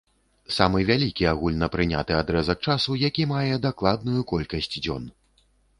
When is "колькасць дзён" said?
4.35-5.03